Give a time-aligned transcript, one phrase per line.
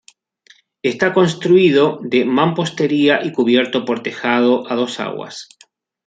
[0.91, 5.47] Está construido de mampostería y cubierto por tejado a dos aguas.